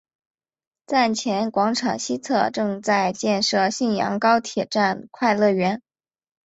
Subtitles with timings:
[0.87, 5.83] 站前广场西侧正在建设信阳高铁站快乐园。